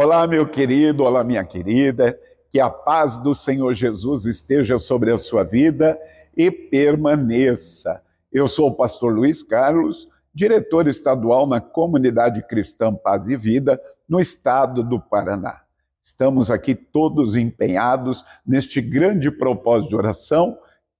Olá, 0.00 0.28
meu 0.28 0.46
querido, 0.46 1.02
olá, 1.02 1.24
minha 1.24 1.44
querida. 1.44 2.16
Que 2.52 2.60
a 2.60 2.70
paz 2.70 3.16
do 3.16 3.34
Senhor 3.34 3.74
Jesus 3.74 4.26
esteja 4.26 4.78
sobre 4.78 5.10
a 5.10 5.18
sua 5.18 5.42
vida 5.42 5.98
e 6.36 6.52
permaneça. 6.52 8.00
Eu 8.32 8.46
sou 8.46 8.68
o 8.68 8.74
pastor 8.76 9.12
Luiz 9.12 9.42
Carlos, 9.42 10.08
diretor 10.32 10.86
estadual 10.86 11.48
na 11.48 11.60
Comunidade 11.60 12.46
Cristã 12.46 12.94
Paz 12.94 13.26
e 13.26 13.36
Vida, 13.36 13.80
no 14.08 14.20
estado 14.20 14.84
do 14.84 15.00
Paraná. 15.00 15.62
Estamos 16.00 16.48
aqui 16.48 16.76
todos 16.76 17.34
empenhados 17.34 18.24
neste 18.46 18.80
grande 18.80 19.32
propósito 19.32 19.90
de 19.90 19.96
oração 19.96 20.56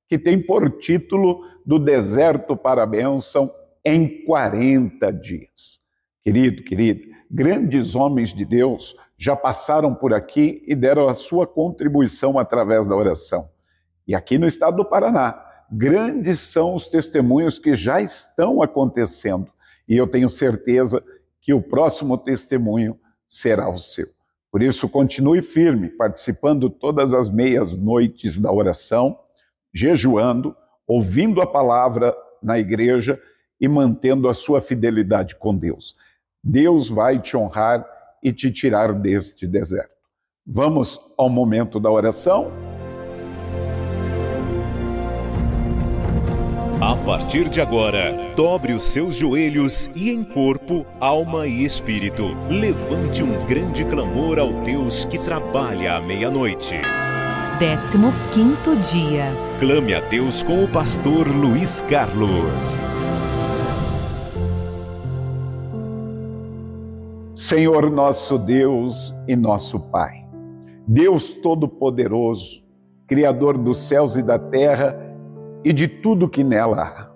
que 0.09 0.19
tem 0.19 0.43
por 0.43 0.77
título 0.77 1.45
Do 1.65 1.79
Deserto 1.79 2.57
para 2.57 2.83
a 2.83 2.87
Bênção 2.87 3.49
em 3.85 4.25
40 4.25 5.13
dias. 5.13 5.81
Querido, 6.25 6.65
querida, 6.65 7.18
grandes 7.31 7.95
homens 7.95 8.33
de 8.33 8.45
Deus 8.45 8.97
já 9.17 9.37
passaram 9.37 9.95
por 9.95 10.15
aqui 10.15 10.63
e 10.67 10.75
deram 10.75 11.09
a 11.09 11.15
sua 11.15 11.47
contribuição 11.47 12.39
através 12.39 12.87
da 12.87 12.97
oração. 12.97 13.49
E 14.07 14.15
aqui 14.15 14.39
no 14.39 14.47
estado 14.47 14.79
do 14.79 14.85
Paraná, 14.85 15.45
grandes 15.71 16.41
são 16.41 16.75
os 16.75 16.87
testemunhos 16.87 17.59
que 17.59 17.75
já 17.75 18.01
estão 18.01 18.63
acontecendo. 18.63 19.51
E 19.87 19.97
eu 19.97 20.07
tenho 20.07 20.31
certeza 20.31 21.03
que 21.41 21.53
o 21.53 21.63
próximo 21.63 22.17
testemunho 22.17 22.99
será 23.27 23.69
o 23.69 23.79
seu. 23.79 24.07
Por 24.51 24.63
isso, 24.63 24.89
continue 24.89 25.43
firme, 25.43 25.91
participando 25.91 26.71
todas 26.71 27.13
as 27.13 27.29
meias 27.29 27.77
noites 27.77 28.41
da 28.41 28.51
oração, 28.51 29.19
jejuando, 29.75 30.57
ouvindo 30.87 31.43
a 31.43 31.47
palavra 31.47 32.17
na 32.43 32.59
igreja 32.59 33.21
e 33.61 33.69
mantendo 33.69 34.29
a 34.29 34.35
sua 34.35 34.63
fidelidade 34.63 35.37
com 35.37 35.55
Deus. 35.55 35.97
Deus 36.43 36.89
vai 36.89 37.19
te 37.19 37.37
honrar 37.37 37.85
e 38.23 38.33
te 38.33 38.51
tirar 38.51 38.93
deste 38.93 39.47
deserto. 39.47 39.91
Vamos 40.47 40.99
ao 41.17 41.29
momento 41.29 41.79
da 41.79 41.91
oração? 41.91 42.51
A 46.81 46.97
partir 47.05 47.49
de 47.49 47.61
agora, 47.61 48.33
dobre 48.37 48.73
os 48.73 48.85
seus 48.85 49.17
joelhos 49.17 49.91
e 49.95 50.11
em 50.11 50.23
corpo, 50.23 50.87
alma 51.01 51.47
e 51.47 51.65
espírito, 51.65 52.37
levante 52.49 53.23
um 53.23 53.37
grande 53.45 53.85
clamor 53.85 54.39
ao 54.39 54.53
Deus 54.63 55.05
que 55.05 55.19
trabalha 55.19 55.97
à 55.97 56.01
meia-noite. 56.01 56.77
Décimo 57.59 58.13
quinto 58.33 58.77
dia. 58.77 59.33
Clame 59.59 59.93
a 59.93 60.01
Deus 60.01 60.43
com 60.45 60.63
o 60.63 60.69
pastor 60.69 61.27
Luiz 61.27 61.81
Carlos. 61.83 62.85
Senhor 67.49 67.91
nosso 67.91 68.37
Deus 68.37 69.15
e 69.27 69.35
nosso 69.35 69.81
Pai, 69.81 70.23
Deus 70.87 71.33
Todo-Poderoso, 71.33 72.63
Criador 73.07 73.57
dos 73.57 73.79
céus 73.79 74.17
e 74.17 74.23
da 74.23 74.39
terra 74.39 74.95
e 75.65 75.73
de 75.73 75.89
tudo 75.89 76.29
que 76.29 76.45
nela 76.45 76.83
há. 76.83 77.11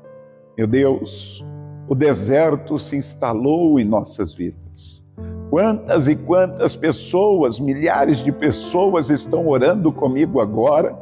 Meu 0.56 0.66
Deus, 0.66 1.44
o 1.86 1.94
deserto 1.94 2.78
se 2.78 2.97
instalou 2.97 3.78
em 3.78 3.84
nossas 3.84 4.33
vidas. 4.33 5.06
Quantas 5.50 6.08
e 6.08 6.16
quantas 6.16 6.75
pessoas, 6.75 7.60
milhares 7.60 8.25
de 8.25 8.33
pessoas 8.33 9.10
estão 9.10 9.47
orando 9.47 9.92
comigo 9.92 10.41
agora 10.41 10.98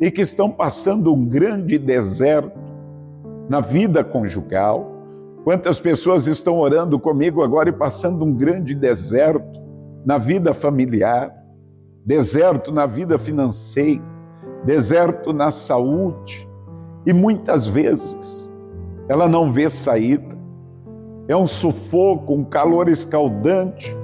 e 0.00 0.10
que 0.10 0.22
estão 0.22 0.50
passando 0.50 1.14
um 1.14 1.24
grande 1.24 1.78
deserto 1.78 2.58
na 3.48 3.60
vida 3.60 4.02
conjugal, 4.02 5.01
Quantas 5.44 5.80
pessoas 5.80 6.28
estão 6.28 6.60
orando 6.60 7.00
comigo 7.00 7.42
agora 7.42 7.68
e 7.68 7.72
passando 7.72 8.24
um 8.24 8.32
grande 8.32 8.76
deserto 8.76 9.60
na 10.04 10.16
vida 10.16 10.54
familiar, 10.54 11.34
deserto 12.06 12.70
na 12.70 12.86
vida 12.86 13.18
financeira, 13.18 14.00
deserto 14.64 15.32
na 15.32 15.50
saúde, 15.50 16.48
e 17.04 17.12
muitas 17.12 17.66
vezes 17.66 18.48
ela 19.08 19.28
não 19.28 19.50
vê 19.50 19.68
saída. 19.68 20.32
É 21.26 21.36
um 21.36 21.46
sufoco, 21.46 22.32
um 22.32 22.44
calor 22.44 22.88
escaldante, 22.88 23.96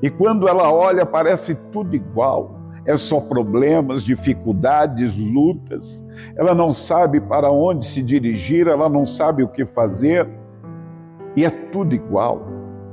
e 0.00 0.08
quando 0.08 0.46
ela 0.46 0.72
olha 0.72 1.04
parece 1.04 1.56
tudo 1.72 1.96
igual. 1.96 2.60
É 2.86 2.96
só 2.96 3.18
problemas, 3.18 4.04
dificuldades, 4.04 5.16
lutas. 5.16 6.04
Ela 6.36 6.54
não 6.54 6.70
sabe 6.70 7.20
para 7.20 7.50
onde 7.50 7.84
se 7.86 8.00
dirigir, 8.00 8.68
ela 8.68 8.88
não 8.88 9.06
sabe 9.06 9.42
o 9.42 9.48
que 9.48 9.64
fazer 9.64 10.43
e 11.36 11.44
é 11.44 11.50
tudo 11.50 11.94
igual. 11.94 12.46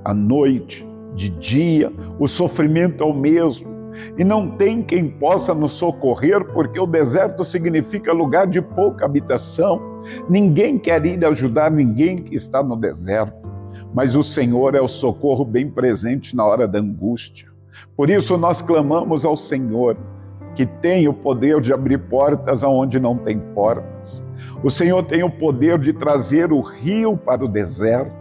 À 0.04 0.14
noite, 0.14 0.88
de 1.16 1.30
dia, 1.30 1.92
o 2.20 2.28
sofrimento 2.28 3.04
é 3.04 3.06
o 3.06 3.14
mesmo. 3.14 3.70
E 4.18 4.24
não 4.24 4.50
tem 4.52 4.82
quem 4.82 5.10
possa 5.10 5.54
nos 5.54 5.74
socorrer, 5.74 6.46
porque 6.54 6.80
o 6.80 6.86
deserto 6.86 7.44
significa 7.44 8.14
lugar 8.14 8.48
de 8.48 8.62
pouca 8.62 9.06
habitação. 9.06 9.82
Ninguém 10.30 10.80
quer 10.80 11.06
ir 11.06 11.24
ajudar 11.26 11.70
ninguém 11.70 12.16
que 12.16 12.36
está 12.36 12.64
no 12.64 12.76
deserto. 12.76 13.42
Mas 13.94 14.16
o 14.16 14.24
Senhor 14.24 14.76
é 14.76 14.82
o 14.82 14.88
socorro 14.88 15.44
bem 15.44 15.70
presente 15.70 16.36
na 16.36 16.46
hora 16.46 16.68
da 16.68 16.80
angústia. 16.80 17.50
Por 17.96 18.10
isso 18.10 18.38
nós 18.38 18.62
clamamos 18.62 19.26
ao 19.26 19.36
Senhor, 19.36 19.98
que 20.56 20.66
tem 20.66 21.08
o 21.08 21.14
poder 21.14 21.60
de 21.62 21.74
abrir 21.74 21.98
portas 21.98 22.64
aonde 22.64 23.00
não 23.00 23.18
tem 23.18 23.40
portas. 23.54 24.24
O 24.64 24.70
Senhor 24.70 25.04
tem 25.04 25.24
o 25.24 25.30
poder 25.30 25.80
de 25.80 25.94
trazer 25.94 26.52
o 26.52 26.62
rio 26.62 27.18
para 27.18 27.44
o 27.44 27.48
deserto. 27.48 28.21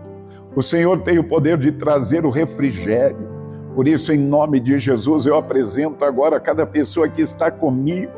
O 0.54 0.62
Senhor 0.62 1.00
tem 1.02 1.16
o 1.16 1.24
poder 1.24 1.56
de 1.56 1.70
trazer 1.70 2.26
o 2.26 2.30
refrigério. 2.30 3.28
Por 3.74 3.86
isso, 3.86 4.12
em 4.12 4.18
nome 4.18 4.58
de 4.58 4.80
Jesus, 4.80 5.24
eu 5.24 5.36
apresento 5.36 6.04
agora 6.04 6.40
cada 6.40 6.66
pessoa 6.66 7.08
que 7.08 7.22
está 7.22 7.52
comigo, 7.52 8.10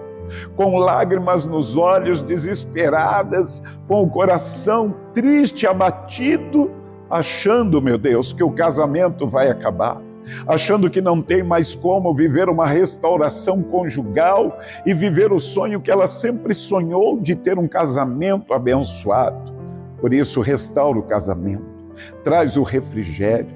com 0.57 0.79
lágrimas 0.79 1.45
nos 1.45 1.77
olhos, 1.77 2.23
desesperadas, 2.23 3.63
com 3.87 4.03
o 4.03 4.09
coração 4.09 4.95
triste, 5.13 5.67
abatido, 5.67 6.71
achando, 7.11 7.83
meu 7.83 7.99
Deus, 7.99 8.33
que 8.33 8.43
o 8.43 8.51
casamento 8.51 9.27
vai 9.27 9.51
acabar 9.51 10.01
achando 10.47 10.89
que 10.89 11.01
não 11.01 11.21
tem 11.21 11.43
mais 11.43 11.75
como 11.75 12.15
viver 12.15 12.49
uma 12.49 12.65
restauração 12.65 13.61
conjugal 13.61 14.57
e 14.87 14.95
viver 14.95 15.33
o 15.33 15.41
sonho 15.41 15.81
que 15.81 15.91
ela 15.91 16.07
sempre 16.07 16.55
sonhou 16.55 17.19
de 17.21 17.35
ter 17.35 17.59
um 17.59 17.67
casamento 17.67 18.55
abençoado. 18.55 19.53
Por 20.01 20.15
isso, 20.15 20.41
restaura 20.41 20.97
o 20.97 21.03
casamento 21.03 21.72
traz 22.25 22.57
o 22.57 22.63
refrigério, 22.63 23.51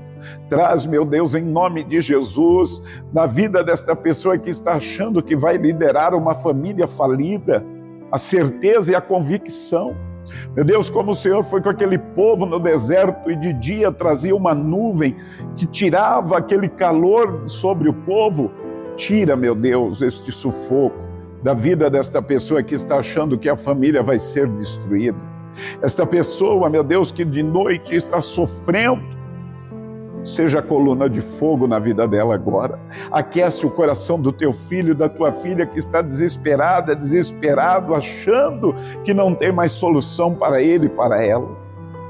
traz, 0.49 0.87
meu 0.87 1.05
Deus, 1.05 1.35
em 1.35 1.43
nome 1.43 1.85
de 1.85 2.01
Jesus, 2.01 2.83
na 3.13 3.27
vida 3.27 3.63
desta 3.63 3.95
pessoa 3.95 4.39
que 4.39 4.51
está 4.51 4.73
achando 4.75 5.23
que 5.23 5.37
vai 5.37 5.57
liderar 5.57 6.15
uma 6.15 6.35
família 6.35 6.87
falida, 6.87 7.65
a 8.11 8.19
certeza 8.19 8.93
e 8.93 8.95
a 8.95 9.01
convicção. 9.01 9.95
Meu 10.55 10.65
Deus, 10.65 10.91
como 10.91 11.13
o 11.13 11.15
Senhor 11.15 11.45
foi 11.45 11.61
com 11.61 11.69
aquele 11.69 11.99
povo 11.99 12.47
no 12.47 12.59
deserto 12.59 13.31
e 13.31 13.37
de 13.37 13.53
dia 13.53 13.93
trazia 13.93 14.35
uma 14.35 14.55
nuvem 14.55 15.17
que 15.57 15.67
tirava 15.67 16.39
aquele 16.39 16.69
calor 16.69 17.45
sobre 17.47 17.89
o 17.89 17.93
povo, 17.93 18.51
tira, 18.97 19.37
meu 19.37 19.55
Deus, 19.55 20.03
este 20.03 20.33
sufoco 20.33 21.07
da 21.43 21.55
vida 21.55 21.89
desta 21.89 22.21
pessoa 22.21 22.63
que 22.63 22.75
está 22.75 22.97
achando 22.97 23.39
que 23.39 23.49
a 23.49 23.57
família 23.57 24.03
vai 24.03 24.19
ser 24.19 24.49
destruída. 24.49 25.36
Esta 25.83 26.07
pessoa, 26.07 26.69
meu 26.69 26.85
Deus, 26.85 27.11
que 27.11 27.25
de 27.25 27.43
noite 27.43 27.95
está 27.95 28.21
sofrendo, 28.21 29.17
seja 30.25 30.61
coluna 30.61 31.09
de 31.09 31.21
fogo 31.21 31.67
na 31.67 31.79
vida 31.79 32.07
dela 32.07 32.35
agora. 32.35 32.79
Aquece 33.11 33.65
o 33.65 33.71
coração 33.71 34.21
do 34.21 34.33
teu 34.33 34.53
filho, 34.53 34.95
da 34.95 35.09
tua 35.09 35.33
filha 35.33 35.65
que 35.65 35.79
está 35.79 36.03
desesperada, 36.03 36.97
desesperado, 36.97 37.95
achando 37.95 38.75
que 39.05 39.15
não 39.15 39.35
tem 39.35 39.53
mais 39.53 39.73
solução 39.73 40.35
para 40.35 40.61
ele 40.61 40.87
e 40.87 40.91
para 40.91 41.25
ela. 41.25 41.49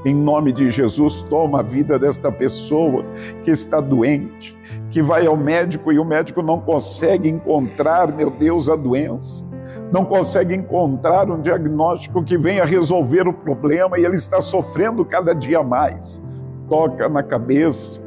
Em 0.05 0.15
nome 0.15 0.51
de 0.51 0.69
Jesus, 0.69 1.21
toma 1.29 1.59
a 1.59 1.63
vida 1.63 1.99
desta 1.99 2.31
pessoa 2.31 3.03
que 3.43 3.51
está 3.51 3.79
doente, 3.79 4.57
que 4.89 5.01
vai 5.01 5.25
ao 5.25 5.35
médico 5.35 5.91
e 5.91 5.99
o 5.99 6.05
médico 6.05 6.41
não 6.41 6.59
consegue 6.59 7.29
encontrar, 7.29 8.11
meu 8.11 8.29
Deus, 8.29 8.69
a 8.69 8.75
doença 8.75 9.45
não 9.91 10.03
consegue 10.03 10.53
encontrar 10.53 11.29
um 11.29 11.41
diagnóstico 11.41 12.23
que 12.23 12.37
venha 12.37 12.65
resolver 12.65 13.27
o 13.27 13.33
problema 13.33 13.97
e 13.97 14.05
ele 14.05 14.15
está 14.15 14.41
sofrendo 14.41 15.05
cada 15.05 15.33
dia 15.33 15.63
mais. 15.63 16.21
Toca 16.67 17.07
na 17.07 17.23
cabeça, 17.23 18.01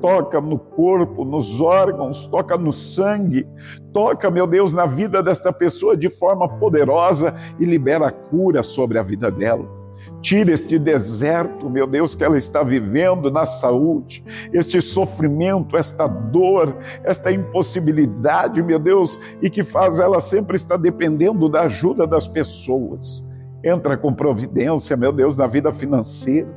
toca 0.00 0.40
no 0.40 0.58
corpo, 0.58 1.24
nos 1.24 1.60
órgãos, 1.60 2.26
toca 2.26 2.56
no 2.56 2.72
sangue, 2.72 3.46
toca, 3.92 4.30
meu 4.30 4.46
Deus, 4.46 4.72
na 4.72 4.86
vida 4.86 5.22
desta 5.22 5.52
pessoa 5.52 5.96
de 5.96 6.08
forma 6.08 6.48
poderosa 6.48 7.34
e 7.58 7.64
libera 7.64 8.12
cura 8.12 8.62
sobre 8.62 8.98
a 8.98 9.02
vida 9.02 9.30
dela. 9.30 9.83
Tira 10.20 10.52
este 10.52 10.78
deserto, 10.78 11.68
meu 11.68 11.86
Deus, 11.86 12.14
que 12.14 12.24
ela 12.24 12.38
está 12.38 12.62
vivendo 12.62 13.30
na 13.30 13.44
saúde, 13.44 14.24
este 14.52 14.80
sofrimento, 14.80 15.76
esta 15.76 16.06
dor, 16.06 16.76
esta 17.04 17.30
impossibilidade, 17.30 18.62
meu 18.62 18.78
Deus, 18.78 19.20
e 19.42 19.50
que 19.50 19.62
faz 19.62 19.98
ela 19.98 20.20
sempre 20.20 20.56
estar 20.56 20.76
dependendo 20.76 21.48
da 21.48 21.62
ajuda 21.62 22.06
das 22.06 22.26
pessoas. 22.26 23.24
Entra 23.64 23.96
com 23.96 24.12
providência, 24.12 24.94
meu 24.94 25.10
Deus, 25.10 25.36
na 25.36 25.46
vida 25.46 25.72
financeira. 25.72 26.48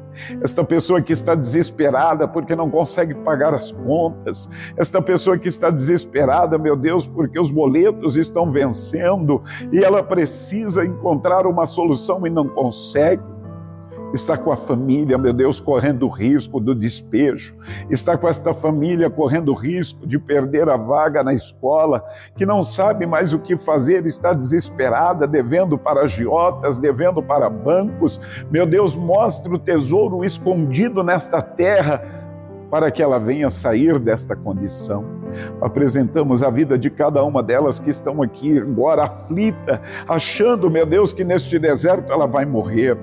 Esta 0.42 0.62
pessoa 0.62 1.02
que 1.02 1.14
está 1.14 1.36
desesperada 1.36 2.28
porque 2.28 2.54
não 2.54 2.70
consegue 2.70 3.14
pagar 3.14 3.54
as 3.54 3.72
contas. 3.72 4.50
Esta 4.76 5.02
pessoa 5.02 5.38
que 5.38 5.48
está 5.48 5.70
desesperada, 5.70 6.58
meu 6.58 6.76
Deus, 6.76 7.08
porque 7.08 7.40
os 7.40 7.50
boletos 7.50 8.18
estão 8.18 8.52
vencendo 8.52 9.42
e 9.72 9.82
ela 9.82 10.04
precisa 10.04 10.86
encontrar 10.86 11.48
uma 11.48 11.66
solução 11.66 12.28
e 12.28 12.30
não 12.30 12.50
consegue 12.50 13.24
está 14.14 14.38
com 14.38 14.52
a 14.52 14.58
família, 14.58 15.18
meu 15.18 15.34
Deus, 15.34 15.60
correndo 15.60 16.08
risco 16.08 16.60
do 16.60 16.74
despejo, 16.74 17.56
está 17.90 18.18
com 18.18 18.28
esta 18.28 18.54
família 18.54 19.10
correndo 19.10 19.54
risco 19.54 20.06
de 20.08 20.18
perder 20.18 20.70
a 20.70 20.78
vaga 20.78 21.24
na 21.24 21.34
escola, 21.34 22.04
que 22.36 22.46
não 22.46 22.64
sabe 22.64 23.06
mais 23.06 23.34
o 23.34 23.40
que 23.40 23.58
fazer, 23.58 24.06
está 24.06 24.34
desesperada, 24.34 25.28
devendo 25.28 25.78
para 25.78 26.02
agiotas, 26.02 26.78
devendo 26.78 27.22
para 27.22 27.50
bancos. 27.50 28.20
Meu 28.50 28.66
Deus, 28.66 28.96
mostre 28.96 29.54
o 29.54 29.60
tesouro 29.60 30.24
escondido 30.24 31.04
nesta 31.04 31.42
terra 31.42 32.02
para 32.70 32.92
que 32.92 33.02
ela 33.02 33.18
venha 33.18 33.50
sair 33.50 33.98
desta 33.98 34.36
condição. 34.36 35.06
Apresentamos 35.62 36.44
a 36.44 36.50
vida 36.50 36.78
de 36.78 36.90
cada 36.90 37.24
uma 37.24 37.42
delas 37.42 37.80
que 37.80 37.90
estão 37.90 38.22
aqui 38.22 38.58
agora 38.58 39.04
aflita, 39.04 39.82
achando, 40.08 40.70
meu 40.70 40.86
Deus, 40.86 41.14
que 41.14 41.24
neste 41.24 41.58
deserto 41.60 42.12
ela 42.12 42.28
vai 42.28 42.46
morrer 42.46 42.98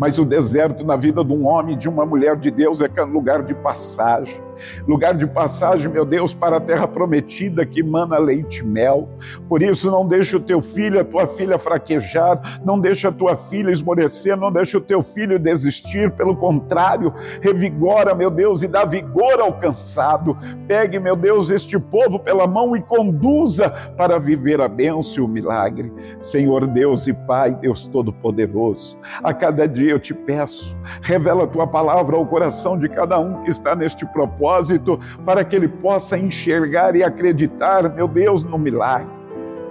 mas 0.00 0.18
o 0.18 0.24
deserto 0.24 0.82
na 0.82 0.96
vida 0.96 1.22
de 1.22 1.30
um 1.30 1.46
homem, 1.46 1.76
de 1.76 1.86
uma 1.86 2.06
mulher 2.06 2.34
de 2.34 2.50
Deus, 2.50 2.80
é, 2.80 2.88
é 2.96 3.02
lugar 3.02 3.42
de 3.42 3.52
passagem 3.52 4.40
lugar 4.86 5.14
de 5.14 5.26
passagem, 5.26 5.88
meu 5.88 6.04
Deus, 6.04 6.34
para 6.34 6.56
a 6.56 6.60
terra 6.60 6.86
prometida 6.86 7.64
que 7.64 7.82
mana 7.82 8.18
leite 8.18 8.60
e 8.60 8.64
mel. 8.64 9.08
Por 9.48 9.62
isso, 9.62 9.90
não 9.90 10.06
deixe 10.06 10.36
o 10.36 10.40
teu 10.40 10.60
filho, 10.60 11.00
a 11.00 11.04
tua 11.04 11.26
filha 11.26 11.58
fraquejar, 11.58 12.60
não 12.64 12.78
deixe 12.78 13.06
a 13.06 13.12
tua 13.12 13.36
filha 13.36 13.70
esmorecer, 13.70 14.36
não 14.36 14.52
deixe 14.52 14.76
o 14.76 14.80
teu 14.80 15.02
filho 15.02 15.38
desistir, 15.38 16.10
pelo 16.12 16.36
contrário, 16.36 17.12
revigora, 17.40 18.14
meu 18.14 18.30
Deus, 18.30 18.62
e 18.62 18.68
dá 18.68 18.84
vigor 18.84 19.40
ao 19.40 19.52
cansado. 19.54 20.36
Pegue, 20.66 20.98
meu 20.98 21.16
Deus, 21.16 21.50
este 21.50 21.78
povo 21.78 22.18
pela 22.18 22.46
mão 22.46 22.76
e 22.76 22.82
conduza 22.82 23.70
para 23.96 24.18
viver 24.18 24.60
a 24.60 24.68
bênção 24.68 24.90
e 25.18 25.20
o 25.20 25.28
milagre. 25.28 25.92
Senhor 26.20 26.66
Deus 26.66 27.06
e 27.06 27.12
Pai, 27.12 27.54
Deus 27.54 27.86
Todo-Poderoso, 27.86 28.98
a 29.22 29.32
cada 29.32 29.66
dia 29.66 29.92
eu 29.92 30.00
te 30.00 30.14
peço, 30.14 30.76
revela 31.02 31.44
a 31.44 31.46
tua 31.46 31.66
palavra 31.66 32.16
ao 32.16 32.26
coração 32.26 32.78
de 32.78 32.88
cada 32.88 33.18
um 33.18 33.42
que 33.42 33.50
está 33.50 33.74
neste 33.74 34.04
propósito 34.06 34.49
propósito 34.50 34.98
para 35.24 35.44
que 35.44 35.54
ele 35.54 35.68
possa 35.68 36.18
enxergar 36.18 36.96
e 36.96 37.04
acreditar, 37.04 37.88
meu 37.94 38.08
Deus, 38.08 38.42
no 38.42 38.58
milagre. 38.58 39.08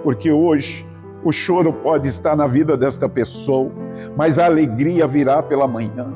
Porque 0.02 0.30
hoje 0.30 0.86
o 1.22 1.30
choro 1.30 1.72
pode 1.72 2.08
estar 2.08 2.34
na 2.34 2.46
vida 2.46 2.76
desta 2.76 3.08
pessoa, 3.08 3.70
mas 4.16 4.38
a 4.38 4.46
alegria 4.46 5.06
virá 5.06 5.42
pela 5.42 5.68
manhã. 5.68 6.06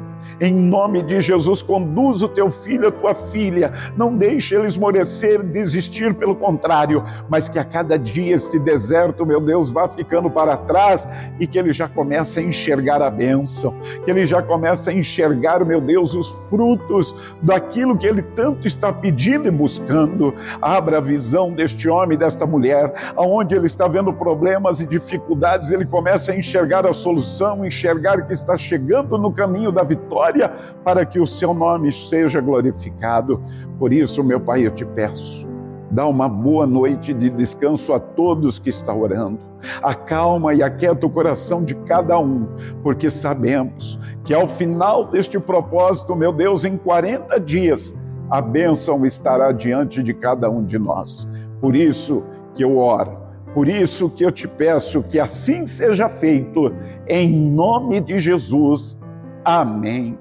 Em 0.41 0.53
nome 0.53 1.03
de 1.03 1.21
Jesus, 1.21 1.63
conduz 1.63 2.23
o 2.23 2.29
teu 2.29 2.51
filho, 2.51 2.89
a 2.89 2.93
tua 2.93 3.15
filha. 3.15 3.73
Não 3.97 4.17
deixe 4.17 4.55
ele 4.55 4.67
esmorecer, 4.67 5.43
desistir, 5.43 6.13
pelo 6.15 6.35
contrário, 6.35 7.05
mas 7.29 7.49
que 7.49 7.59
a 7.59 7.65
cada 7.65 7.99
dia 7.99 8.35
esse 8.35 8.59
deserto, 8.59 9.25
meu 9.25 9.41
Deus, 9.41 9.71
vá 9.71 9.89
ficando 9.89 10.29
para 10.29 10.57
trás 10.57 11.07
e 11.39 11.47
que 11.47 11.59
ele 11.59 11.73
já 11.73 11.89
comece 11.89 12.41
a 12.41 12.43
enxergar 12.43 13.01
a 13.01 13.11
bênção, 13.11 13.75
que 14.05 14.11
ele 14.11 14.27
já 14.27 14.43
comece 14.43 14.91
a 14.91 14.93
enxergar, 14.93 15.65
meu 15.65 15.81
Deus, 15.81 16.15
os 16.15 16.31
frutos 16.51 17.15
daquilo 17.41 17.97
que 17.97 18.07
ele 18.07 18.23
tanto 18.23 18.67
está 18.67 18.93
pedindo 18.93 19.47
e 19.47 19.51
buscando. 19.51 20.35
Abra 20.61 20.99
a 20.99 21.01
visão 21.01 21.53
deste 21.53 21.89
homem, 21.89 22.19
desta 22.19 22.45
mulher, 22.45 22.93
aonde 23.17 23.55
ele 23.55 23.67
está 23.67 23.87
vendo 23.87 24.13
problemas 24.13 24.81
e 24.81 24.87
dificuldades, 24.87 25.71
ele 25.71 25.85
começa 25.85 26.33
a 26.33 26.37
enxergar 26.37 26.87
a 26.87 26.93
solução, 26.93 27.65
enxergar 27.65 28.27
que 28.27 28.33
está 28.33 28.57
chegando 28.57 29.17
no 29.17 29.33
caminho 29.33 29.71
da 29.71 29.83
vitória 29.83 30.14
glória 30.15 30.49
para 30.85 31.05
que 31.05 31.19
o 31.19 31.27
seu 31.27 31.53
nome 31.53 31.91
seja 31.91 32.41
glorificado. 32.41 33.43
Por 33.81 33.93
isso, 33.93 34.23
meu 34.23 34.39
Pai, 34.39 34.65
eu 34.65 34.71
te 34.71 34.85
peço, 34.85 35.45
dá 35.91 36.07
uma 36.07 36.29
boa 36.29 36.67
noite 36.67 37.13
de 37.13 37.29
descanso 37.29 37.93
a 37.93 37.99
todos 37.99 38.61
que 38.61 38.71
estão 38.71 39.01
orando. 39.01 39.41
Acalma 39.83 40.55
e 40.55 40.63
aquieta 40.63 41.05
o 41.05 41.11
coração 41.11 41.65
de 41.65 41.75
cada 41.75 42.17
um, 42.19 42.47
porque 42.83 43.11
sabemos 43.11 43.99
que 44.25 44.33
ao 44.33 44.47
final 44.47 45.07
deste 45.07 45.41
propósito, 45.41 46.15
meu 46.15 46.33
Deus, 46.33 46.65
em 46.65 46.77
40 46.77 47.41
dias, 47.41 47.93
a 48.31 48.41
bênção 48.41 49.05
estará 49.05 49.51
diante 49.51 50.01
de 50.01 50.15
cada 50.15 50.49
um 50.49 50.65
de 50.65 50.79
nós. 50.79 51.29
Por 51.61 51.75
isso 51.75 52.23
que 52.55 52.63
eu 52.63 52.79
oro, 52.79 53.17
por 53.53 53.69
isso 53.69 54.09
que 54.11 54.25
eu 54.25 54.31
te 54.31 54.47
peço 54.47 55.03
que 55.03 55.19
assim 55.19 55.67
seja 55.67 56.09
feito, 56.09 56.73
em 57.09 57.35
nome 57.53 58.01
de 58.01 58.19
Jesus. 58.19 59.03
Amém 59.45 60.19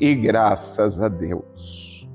e 0.00 0.14
graças 0.14 1.00
a 1.00 1.08
Deus. 1.08 2.08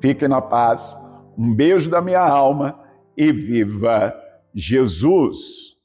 Fique 0.00 0.26
na 0.26 0.40
paz, 0.40 0.96
um 1.36 1.54
beijo 1.54 1.90
da 1.90 2.00
minha 2.00 2.20
alma 2.20 2.78
e 3.16 3.32
viva 3.32 4.14
Jesus! 4.54 5.73